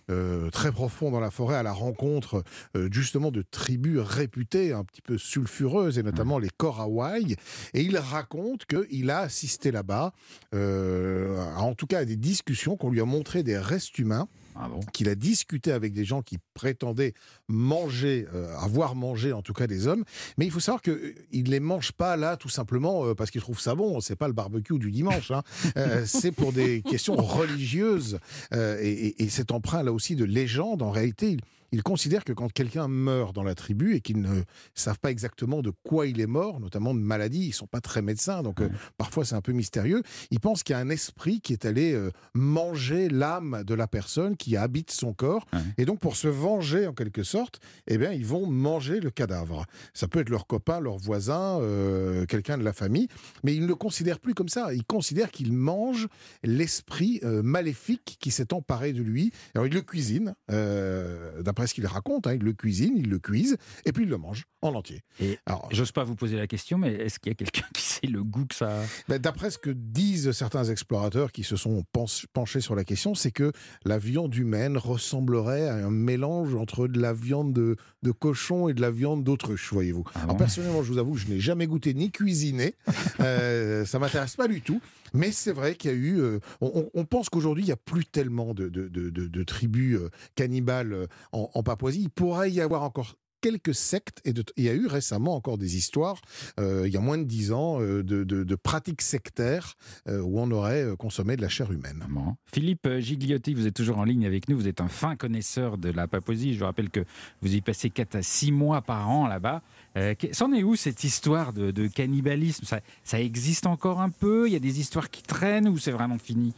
euh, 0.08 0.50
très 0.50 0.72
profond 0.72 1.10
dans 1.10 1.20
la 1.20 1.30
forêt 1.30 1.56
à 1.56 1.62
la 1.62 1.72
rencontre 1.72 2.42
justement 2.90 3.30
de 3.30 3.42
tribus 3.42 3.98
réputées 4.00 4.72
un 4.72 4.84
petit 4.84 5.02
peu 5.02 5.18
sulfureuses 5.18 5.98
et 5.98 6.02
notamment 6.02 6.38
les 6.38 6.48
Korawai. 6.56 7.36
Et 7.74 7.82
il 7.82 7.98
raconte 7.98 8.64
qu'il 8.64 9.10
a 9.10 9.18
assisté 9.18 9.70
là-bas, 9.70 10.12
en 10.54 11.74
tout 11.76 11.86
cas 11.86 11.98
à 11.98 12.04
des 12.06 12.16
discussions 12.16 12.76
qu'on 12.76 12.90
lui 12.90 13.00
a 13.00 13.04
montré 13.04 13.42
des 13.42 13.58
restes 13.58 13.98
humains 13.98 14.28
ah 14.56 14.68
qu'il 14.92 15.08
a 15.08 15.14
discuté 15.14 15.72
avec 15.72 15.92
des 15.92 16.04
gens 16.04 16.22
qui 16.22 16.38
prétendaient 16.54 17.14
manger, 17.48 18.26
euh, 18.34 18.56
avoir 18.58 18.94
mangé 18.94 19.32
en 19.32 19.42
tout 19.42 19.52
cas 19.52 19.66
des 19.66 19.86
hommes. 19.86 20.04
Mais 20.38 20.46
il 20.46 20.50
faut 20.50 20.60
savoir 20.60 20.82
qu'il 20.82 20.92
euh, 20.92 21.14
ne 21.32 21.50
les 21.50 21.60
mange 21.60 21.92
pas 21.92 22.16
là 22.16 22.36
tout 22.36 22.48
simplement 22.48 23.06
euh, 23.06 23.14
parce 23.14 23.30
qu'il 23.30 23.40
trouve 23.40 23.60
ça 23.60 23.74
bon. 23.74 24.00
C'est 24.00 24.16
pas 24.16 24.28
le 24.28 24.34
barbecue 24.34 24.78
du 24.78 24.90
dimanche. 24.90 25.30
Hein. 25.30 25.42
c'est 26.04 26.32
pour 26.32 26.52
des 26.52 26.82
questions 26.82 27.16
religieuses. 27.16 28.18
et, 28.52 29.22
et, 29.22 29.28
cet 29.28 29.52
emprunt 29.52 29.82
là 29.82 29.92
aussi 29.92 30.16
de 30.16 30.24
légende, 30.24 30.82
en 30.82 30.90
réalité, 30.90 31.36
ils 31.72 31.82
considèrent 31.82 32.24
que 32.24 32.32
quand 32.32 32.52
quelqu'un 32.52 32.88
meurt 32.88 33.34
dans 33.34 33.42
la 33.42 33.54
tribu 33.54 33.94
et 33.94 34.00
qu'ils 34.00 34.20
ne 34.20 34.42
savent 34.74 34.98
pas 34.98 35.10
exactement 35.10 35.62
de 35.62 35.72
quoi 35.82 36.06
il 36.06 36.20
est 36.20 36.26
mort, 36.26 36.60
notamment 36.60 36.94
de 36.94 37.00
maladie, 37.00 37.46
ils 37.46 37.52
sont 37.52 37.66
pas 37.66 37.80
très 37.80 38.02
médecins, 38.02 38.42
donc 38.42 38.60
euh, 38.60 38.68
parfois 38.98 39.24
c'est 39.24 39.34
un 39.34 39.40
peu 39.40 39.52
mystérieux, 39.52 40.02
ils 40.30 40.40
pensent 40.40 40.62
qu'il 40.62 40.74
y 40.74 40.76
a 40.76 40.80
un 40.80 40.90
esprit 40.90 41.40
qui 41.40 41.52
est 41.52 41.64
allé 41.64 41.92
euh, 41.92 42.10
manger 42.34 43.08
l'âme 43.08 43.62
de 43.64 43.74
la 43.74 43.86
personne 43.86 44.36
qui 44.36 44.56
habite 44.56 44.90
son 44.90 45.12
corps, 45.12 45.46
et 45.78 45.84
donc 45.84 46.00
pour 46.00 46.16
se 46.16 46.28
venger 46.28 46.86
en 46.86 46.92
quelque 46.92 47.22
sorte, 47.22 47.60
eh 47.86 47.98
bien 47.98 48.12
ils 48.12 48.26
vont 48.26 48.46
manger 48.46 49.00
le 49.00 49.10
cadavre. 49.10 49.64
Ça 49.94 50.08
peut 50.08 50.20
être 50.20 50.30
leur 50.30 50.46
copain, 50.46 50.80
leur 50.80 50.96
voisin, 50.96 51.60
euh, 51.60 52.26
quelqu'un 52.26 52.58
de 52.58 52.64
la 52.64 52.72
famille, 52.72 53.08
mais 53.44 53.54
ils 53.54 53.62
ne 53.62 53.66
le 53.66 53.74
considèrent 53.74 54.20
plus 54.20 54.34
comme 54.34 54.48
ça. 54.48 54.74
Ils 54.74 54.84
considèrent 54.84 55.30
qu'ils 55.30 55.52
mangent 55.52 56.08
l'esprit 56.42 57.20
maléfique 57.22 58.16
qui 58.20 58.30
s'est 58.30 58.52
emparé 58.52 58.92
de 58.92 59.02
lui. 59.02 59.32
Alors 59.54 59.66
ils 59.66 59.74
le 59.74 59.82
cuisinent, 59.82 60.34
d'après 60.48 61.59
ce 61.66 61.74
qu'il 61.74 61.86
raconte. 61.86 62.26
Hein. 62.26 62.34
il 62.34 62.42
le 62.42 62.52
cuisine, 62.52 62.94
il 62.96 63.08
le 63.08 63.18
cuise, 63.18 63.56
et 63.84 63.92
puis 63.92 64.04
il 64.04 64.08
le 64.08 64.18
mange 64.18 64.44
en 64.62 64.74
entier. 64.74 65.02
Et 65.20 65.38
Alors, 65.46 65.68
j'ose 65.72 65.92
pas 65.92 66.04
vous 66.04 66.14
poser 66.14 66.36
la 66.36 66.46
question, 66.46 66.78
mais 66.78 66.92
est-ce 66.92 67.18
qu'il 67.18 67.30
y 67.30 67.32
a 67.32 67.34
quelqu'un 67.34 67.66
qui 67.74 67.82
sait 67.82 68.06
le 68.06 68.22
goût 68.22 68.46
que 68.46 68.54
ça 68.54 68.82
ben, 69.08 69.18
D'après 69.18 69.50
ce 69.50 69.58
que 69.58 69.70
disent 69.70 70.32
certains 70.32 70.64
explorateurs 70.64 71.32
qui 71.32 71.44
se 71.44 71.56
sont 71.56 71.84
penchés 72.32 72.60
sur 72.60 72.74
la 72.74 72.84
question, 72.84 73.14
c'est 73.14 73.30
que 73.30 73.52
la 73.84 73.98
viande 73.98 74.34
humaine 74.34 74.76
ressemblerait 74.76 75.68
à 75.68 75.74
un 75.74 75.90
mélange 75.90 76.54
entre 76.54 76.86
de 76.88 77.00
la 77.00 77.12
viande 77.12 77.52
de, 77.52 77.76
cochon 78.12 78.68
et 78.68 78.74
de 78.74 78.80
la 78.80 78.90
viande 78.90 79.24
d'autruche, 79.24 79.72
voyez-vous. 79.72 80.04
Ah 80.14 80.22
Alors 80.24 80.36
personnellement, 80.36 80.82
je 80.82 80.92
vous 80.92 80.98
avoue, 80.98 81.16
je 81.16 81.28
n'ai 81.28 81.40
jamais 81.40 81.66
goûté 81.66 81.94
ni 81.94 82.10
cuisiné. 82.10 82.74
euh, 83.20 83.84
ça 83.84 83.98
m'intéresse 83.98 84.36
pas 84.36 84.48
du 84.48 84.60
tout. 84.60 84.80
Mais 85.12 85.32
c'est 85.32 85.52
vrai 85.52 85.74
qu'il 85.74 85.90
y 85.90 85.94
a 85.94 85.96
eu. 85.96 86.20
Euh, 86.20 86.38
on, 86.60 87.04
pense 87.04 87.28
qu'aujourd'hui, 87.28 87.64
il 87.64 87.66
n'y 87.66 87.72
a 87.72 87.76
plus 87.76 88.04
tellement 88.04 88.54
de, 88.54 88.68
de, 88.68 89.42
tribus 89.42 89.96
euh, 89.96 90.10
cannibales 90.34 90.92
euh, 90.92 91.06
en, 91.54 91.62
Papouasie. 91.62 92.02
Il 92.02 92.10
pourrait 92.10 92.50
y 92.50 92.60
avoir 92.60 92.82
encore 92.82 93.16
quelques 93.40 93.74
sectes 93.74 94.20
et 94.26 94.34
il 94.56 94.64
y 94.64 94.68
a 94.68 94.74
eu 94.74 94.86
récemment 94.86 95.34
encore 95.34 95.56
des 95.56 95.76
histoires, 95.76 96.20
il 96.58 96.88
y 96.88 96.96
a 96.98 97.00
moins 97.00 97.16
de 97.16 97.24
dix 97.24 97.52
ans, 97.52 97.80
de, 97.80 98.54
pratiques 98.54 99.00
sectaires 99.00 99.76
où 100.06 100.40
on 100.40 100.50
aurait 100.50 100.86
consommé 100.98 101.36
de 101.36 101.40
la 101.40 101.48
chair 101.48 101.72
humaine. 101.72 102.04
Philippe 102.52 102.86
Gigliotti, 102.98 103.54
vous 103.54 103.66
êtes 103.66 103.74
toujours 103.74 103.96
en 103.96 104.04
ligne 104.04 104.26
avec 104.26 104.50
nous, 104.50 104.58
vous 104.58 104.68
êtes 104.68 104.82
un 104.82 104.88
fin 104.88 105.16
connaisseur 105.16 105.78
de 105.78 105.90
la 105.90 106.06
Papouasie. 106.06 106.52
Je 106.52 106.58
vous 106.58 106.66
rappelle 106.66 106.90
que 106.90 107.00
vous 107.40 107.54
y 107.54 107.62
passez 107.62 107.88
4 107.88 108.16
à 108.16 108.22
6 108.22 108.52
mois 108.52 108.82
par 108.82 109.08
an 109.08 109.26
là-bas. 109.26 109.62
Euh, 109.96 110.14
c'en 110.32 110.52
est 110.52 110.62
où 110.62 110.76
cette 110.76 111.04
histoire 111.04 111.52
de, 111.52 111.86
cannibalisme? 111.88 112.64
Ça, 113.04 113.20
existe 113.20 113.66
encore 113.66 114.00
un 114.00 114.10
peu? 114.10 114.48
Il 114.48 114.52
y 114.52 114.56
a 114.56 114.60
des 114.60 114.80
histoires 114.80 115.10
qui 115.10 115.22
traînent 115.22 115.68
ou 115.68 115.78
c'est 115.78 115.90
vraiment 115.90 116.18
fini? 116.18 116.54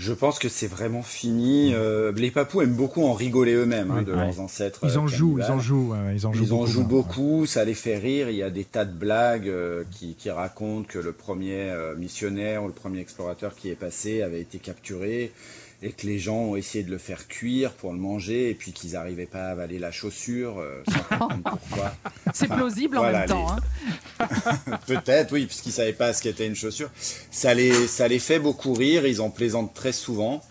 Je 0.00 0.14
pense 0.14 0.38
que 0.38 0.48
c'est 0.48 0.66
vraiment 0.66 1.02
fini. 1.02 1.74
Euh, 1.74 2.10
les 2.16 2.30
Papous 2.30 2.62
aiment 2.62 2.74
beaucoup 2.74 3.04
en 3.04 3.12
rigoler 3.12 3.52
eux-mêmes 3.52 3.90
hein, 3.90 4.02
de 4.02 4.12
leurs 4.12 4.40
ancêtres. 4.40 4.80
Ils 4.82 4.96
en 4.98 5.06
jouent, 5.06 5.38
ils 5.38 5.50
en 5.50 5.60
jouent, 5.60 5.94
ils 6.10 6.26
en 6.26 6.66
jouent. 6.66 6.84
beaucoup, 6.84 7.44
ça 7.44 7.66
les 7.66 7.74
fait 7.74 7.98
rire. 7.98 8.30
Il 8.30 8.36
y 8.36 8.42
a 8.42 8.48
des 8.48 8.64
tas 8.64 8.86
de 8.86 8.94
blagues 8.94 9.48
euh, 9.48 9.84
qui, 9.90 10.30
racontent 10.30 10.86
que 10.88 10.98
le 10.98 11.12
premier 11.12 11.70
missionnaire 11.98 12.64
ou 12.64 12.66
le 12.66 12.72
premier 12.72 13.00
explorateur 13.00 13.54
qui 13.54 13.68
est 13.68 13.74
passé 13.74 14.22
avait 14.22 14.40
été 14.40 14.58
capturé 14.58 15.32
et 15.82 15.92
que 15.92 16.06
les 16.06 16.18
gens 16.18 16.36
ont 16.36 16.56
essayé 16.56 16.84
de 16.84 16.90
le 16.90 16.98
faire 16.98 17.26
cuire 17.26 17.72
pour 17.72 17.92
le 17.92 17.98
manger 17.98 18.50
et 18.50 18.54
puis 18.54 18.72
qu'ils 18.72 18.92
n'arrivaient 18.92 19.26
pas 19.26 19.46
à 19.46 19.50
avaler 19.50 19.78
la 19.78 19.90
chaussure 19.90 20.58
euh, 20.58 20.82
pourquoi. 21.44 21.94
C'est 22.34 22.48
plausible 22.48 22.98
en 22.98 23.10
même 23.10 23.26
temps. 23.26 23.46
Hein. 23.50 24.28
Peut-être, 24.86 25.32
oui, 25.32 25.46
puisqu'ils 25.46 25.70
ne 25.70 25.74
savaient 25.74 25.92
pas 25.92 26.12
ce 26.12 26.22
qu'était 26.22 26.46
une 26.46 26.54
chaussure. 26.54 26.90
Ça 27.30 27.54
les, 27.54 27.86
ça 27.86 28.08
les 28.08 28.18
fait 28.18 28.38
beaucoup 28.38 28.74
rire, 28.74 29.06
ils 29.06 29.22
en 29.22 29.30
plaisantent 29.30 29.72
très 29.74 29.92
souvent. 29.92 30.42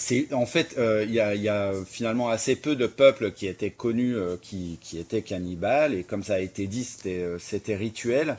C'est 0.00 0.32
en 0.32 0.46
fait, 0.46 0.76
euh, 0.78 1.04
il 1.08 1.12
y, 1.12 1.20
a, 1.20 1.72
finalement 1.84 2.28
assez 2.28 2.54
peu 2.54 2.76
de 2.76 2.86
peuples 2.86 3.32
qui 3.32 3.48
étaient 3.48 3.70
connus, 3.70 4.16
euh, 4.16 4.36
qui, 4.40 4.78
qui, 4.80 4.98
étaient 4.98 5.22
cannibales, 5.22 5.92
et 5.92 6.04
comme 6.04 6.22
ça 6.22 6.34
a 6.34 6.38
été 6.38 6.68
dit, 6.68 6.84
c'était 6.84 7.76
rituel. 7.76 8.38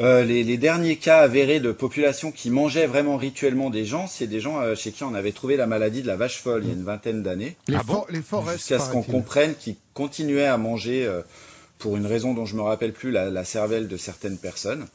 Euh, 0.00 0.24
les, 0.24 0.56
derniers 0.56 0.96
cas 0.96 1.20
avérés 1.20 1.60
de 1.60 1.70
population 1.70 2.32
qui 2.32 2.50
mangeaient 2.50 2.86
vraiment 2.86 3.16
rituellement 3.16 3.70
des 3.70 3.84
gens, 3.84 4.08
c'est 4.08 4.26
des 4.26 4.40
gens 4.40 4.60
euh, 4.60 4.74
chez 4.74 4.90
qui 4.90 5.04
on 5.04 5.14
avait 5.14 5.30
trouvé 5.30 5.56
la 5.56 5.68
maladie 5.68 6.02
de 6.02 6.08
la 6.08 6.16
vache 6.16 6.40
folle 6.40 6.62
il 6.64 6.68
y 6.68 6.72
a 6.72 6.74
une 6.74 6.82
vingtaine 6.82 7.22
d'années. 7.22 7.56
Les, 7.68 7.76
ah 7.76 8.52
Jusqu'à 8.52 8.80
ce 8.80 8.90
qu'on 8.90 9.02
comprenne 9.02 9.54
qu'ils 9.54 9.76
continuaient 9.92 10.46
à 10.46 10.58
manger, 10.58 11.06
euh, 11.06 11.20
pour 11.78 11.96
une 11.96 12.06
raison 12.06 12.34
dont 12.34 12.44
je 12.44 12.56
me 12.56 12.62
rappelle 12.62 12.92
plus, 12.92 13.12
la, 13.12 13.44
cervelle 13.44 13.86
de 13.86 13.96
certaines 13.96 14.38
personnes. 14.38 14.86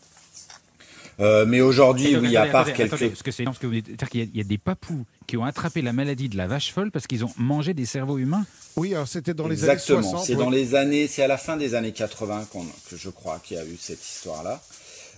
Mais 1.19 1.61
aujourd'hui, 1.61 2.15
oui, 2.15 2.35
à 2.37 2.45
part 2.47 2.71
quelques... 2.71 2.89
parce 2.89 3.23
que 3.23 3.31
c'est 3.31 3.43
que 3.43 3.67
vous 3.67 3.81
dire 3.81 4.09
qu'il 4.09 4.35
y, 4.35 4.41
a 4.41 4.43
des 4.43 4.57
papous 4.57 5.05
qui 5.27 5.37
ont 5.37 5.43
attrapé 5.43 5.81
la 5.81 5.93
maladie 5.93 6.29
de 6.29 6.37
la 6.37 6.47
vache 6.47 6.71
folle 6.71 6.91
parce 6.91 7.07
qu'ils 7.07 7.25
ont 7.25 7.33
mangé 7.37 7.73
des 7.73 7.85
cerveaux 7.85 8.17
humains. 8.17 8.45
Oui, 8.75 8.93
c'était 9.05 9.33
dans 9.33 9.47
les 9.47 9.69
années 9.69 9.79
60. 9.79 10.25
C'est 10.25 10.35
dans 10.35 10.49
les 10.49 10.75
années, 10.75 11.07
c'est 11.07 11.23
à 11.23 11.27
la 11.27 11.37
fin 11.37 11.57
des 11.57 11.75
années 11.75 11.91
80 11.91 12.47
que 12.89 12.95
je 12.95 13.09
crois 13.09 13.39
qu'il 13.43 13.57
y 13.57 13.59
a 13.59 13.65
eu 13.65 13.77
cette 13.79 14.03
histoire-là. 14.03 14.61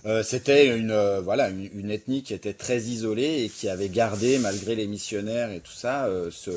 Euh, 0.04 0.24
c'était 0.24 0.76
une 0.76 0.90
euh, 0.90 1.20
voilà 1.20 1.48
une, 1.48 1.90
ethnie 1.90 2.24
qui 2.24 2.34
était 2.34 2.54
très 2.54 2.80
isolée 2.80 3.44
et 3.44 3.48
qui 3.48 3.68
avait 3.68 3.88
gardé 3.88 4.38
malgré 4.38 4.74
les 4.74 4.88
missionnaires 4.88 5.52
et 5.52 5.60
tout 5.60 5.72
ça 5.72 6.06
euh, 6.06 6.28
ce, 6.32 6.50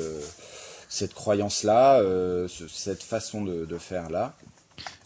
cette 0.88 1.14
croyance 1.14 1.62
là 1.62 2.02
cette 2.48 3.04
façon 3.04 3.44
de, 3.44 3.64
de 3.64 3.78
faire 3.78 4.10
là 4.10 4.34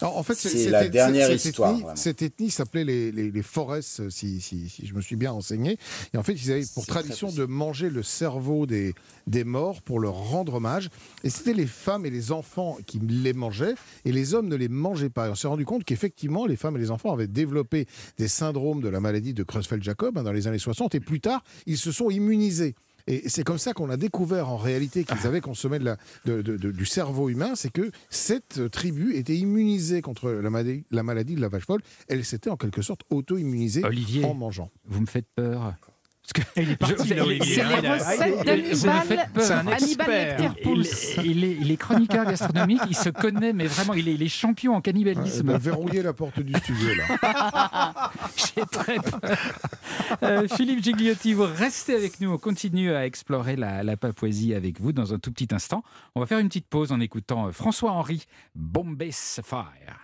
en 0.01 0.23
fait, 0.23 0.35
c'est 0.35 0.71
la 0.71 0.89
dernière 0.89 1.31
histoire. 1.31 1.77
cette 1.95 2.23
ethnie 2.23 2.51
s'appelait 2.51 2.85
les, 2.85 3.13
les, 3.13 3.31
les 3.31 3.43
Forest, 3.43 4.11
si, 4.11 4.41
si, 4.41 4.69
si, 4.69 4.87
je 4.87 4.95
me 4.95 5.01
suis 5.01 5.17
bien 5.17 5.31
renseigné. 5.31 5.79
Et 6.15 6.17
en 6.17 6.23
fait, 6.23 6.33
ils 6.33 6.53
avaient 6.53 6.65
pour 6.75 6.87
tradition 6.87 7.31
de 7.31 7.45
manger 7.45 7.91
le 7.91 8.03
cerveau 8.03 8.67
des, 8.67 8.95
des 9.27 9.45
morts 9.45 9.83
pour 9.83 10.01
leur 10.01 10.15
rendre 10.15 10.55
hommage. 10.55 10.91
Et 11.25 11.31
c'était 11.31 11.55
les 11.55 11.67
femmes 11.67 12.07
et 12.07 12.11
les 12.11 12.33
enfants 12.33 12.79
qui 12.87 12.99
les 12.99 13.33
mangeaient, 13.33 13.75
et 14.05 14.13
les 14.13 14.35
hommes 14.35 14.49
ne 14.49 14.57
les 14.57 14.69
mangeaient 14.69 15.11
pas. 15.11 15.29
Et 15.29 15.31
on 15.31 15.35
s'est 15.35 15.49
rendu 15.49 15.65
compte 15.65 15.85
qu'effectivement, 15.85 16.47
les 16.47 16.57
femmes 16.57 16.77
et 16.77 16.81
les 16.81 16.91
enfants 16.91 17.13
avaient 17.13 17.27
développé 17.27 17.87
des 18.19 18.29
syndromes 18.29 18.81
de 18.81 18.89
la 18.89 19.01
maladie 19.01 19.35
de 19.35 19.43
Creutzfeldt-Jacob 19.43 20.19
hein, 20.19 20.23
dans 20.23 20.33
les 20.33 20.47
années 20.47 20.59
60, 20.59 20.95
et 20.95 21.01
plus 21.01 21.21
tard, 21.21 21.43
ils 21.67 21.79
se 21.79 21.93
sont 21.93 22.11
immunisés. 22.11 22.75
Et 23.11 23.29
c'est 23.29 23.43
comme 23.43 23.59
ça 23.59 23.73
qu'on 23.73 23.91
a 23.91 23.97
découvert 23.97 24.49
en 24.49 24.57
réalité 24.57 25.05
qu'ils 25.05 25.27
avaient 25.27 25.41
consommé 25.41 25.81
de 25.81 25.85
la, 25.85 25.97
du 26.25 26.87
cerveau 26.87 27.29
humain, 27.29 27.57
c'est 27.57 27.71
que 27.73 27.91
cette 28.09 28.71
tribu 28.71 29.17
était 29.17 29.37
immunisée 29.37 30.01
contre 30.01 30.31
la 30.31 30.49
maladie, 30.49 30.85
la 30.93 31.03
maladie 31.03 31.35
de 31.35 31.41
la 31.41 31.49
vache 31.49 31.67
folle. 31.67 31.83
Elle 32.09 32.25
s'était 32.25 32.51
en 32.51 32.57
quelque 32.57 32.83
sorte 32.83 33.03
auto-immunisée 33.11 33.83
en 34.25 34.35
mangeant. 34.35 34.71
Vous 34.85 35.01
me 35.01 35.07
faites 35.07 35.27
peur. 35.35 35.75
Parce 36.33 36.47
que 36.47 36.61
il 36.61 36.71
est 36.71 36.77
parti, 36.77 37.09
c'est 37.09 37.15
les. 37.15 37.37
Il, 41.25 41.45
est, 41.45 41.57
il 41.61 41.71
est 41.71 41.77
chroniqueur 41.77 42.25
gastronomique, 42.25 42.81
il 42.89 42.97
se 42.97 43.09
connaît, 43.09 43.53
mais 43.53 43.67
vraiment, 43.67 43.95
il 43.95 44.09
est, 44.09 44.15
il 44.15 44.23
est 44.23 44.29
champion 44.29 44.75
en 44.75 44.81
cannibalisme. 44.81 45.49
Il 45.49 45.55
a 45.55 45.59
verrouillé 45.59 46.03
la 46.03 46.13
porte 46.13 46.41
du 46.41 46.53
studio, 46.55 46.95
là. 46.95 48.11
J'ai 48.37 48.63
très 48.71 48.97
peur. 48.97 49.21
Euh, 50.23 50.47
Philippe 50.49 50.85
Gigliotti, 50.85 51.35
vous 51.35 51.47
restez 51.47 51.95
avec 51.95 52.21
nous, 52.21 52.31
on 52.31 52.39
continue 52.39 52.93
à 52.93 53.07
explorer 53.07 53.57
la, 53.57 53.83
la, 53.83 53.97
Papouasie 53.97 54.55
avec 54.55 54.81
vous 54.81 54.93
dans 54.93 55.13
un 55.13 55.19
tout 55.19 55.33
petit 55.33 55.49
instant. 55.53 55.83
On 56.15 56.21
va 56.21 56.27
faire 56.27 56.39
une 56.39 56.49
petite 56.49 56.69
pause 56.69 56.93
en 56.93 57.01
écoutant 57.01 57.51
François-Henri, 57.53 58.25
Bombay 58.55 59.11
Sapphire. 59.11 59.99